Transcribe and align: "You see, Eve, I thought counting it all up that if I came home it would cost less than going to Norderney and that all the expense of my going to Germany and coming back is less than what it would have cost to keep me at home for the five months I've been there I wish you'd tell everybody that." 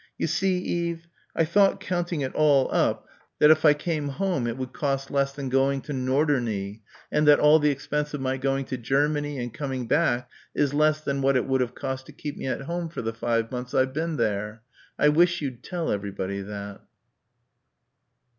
"You 0.17 0.25
see, 0.25 0.57
Eve, 0.57 1.07
I 1.35 1.45
thought 1.45 1.79
counting 1.79 2.21
it 2.21 2.33
all 2.33 2.73
up 2.73 3.05
that 3.37 3.51
if 3.51 3.63
I 3.63 3.75
came 3.75 4.07
home 4.07 4.47
it 4.47 4.57
would 4.57 4.73
cost 4.73 5.11
less 5.11 5.31
than 5.31 5.47
going 5.47 5.81
to 5.81 5.93
Norderney 5.93 6.81
and 7.11 7.27
that 7.27 7.39
all 7.39 7.59
the 7.59 7.69
expense 7.69 8.11
of 8.15 8.19
my 8.19 8.37
going 8.37 8.65
to 8.65 8.77
Germany 8.79 9.37
and 9.37 9.53
coming 9.53 9.85
back 9.85 10.27
is 10.55 10.73
less 10.73 11.01
than 11.01 11.21
what 11.21 11.35
it 11.35 11.45
would 11.45 11.61
have 11.61 11.75
cost 11.75 12.07
to 12.07 12.13
keep 12.13 12.35
me 12.35 12.47
at 12.47 12.61
home 12.61 12.89
for 12.89 13.03
the 13.03 13.13
five 13.13 13.51
months 13.51 13.75
I've 13.75 13.93
been 13.93 14.17
there 14.17 14.63
I 14.97 15.09
wish 15.09 15.39
you'd 15.39 15.61
tell 15.61 15.91
everybody 15.91 16.41
that." 16.41 16.79